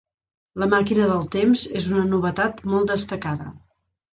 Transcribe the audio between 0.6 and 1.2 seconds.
La màquina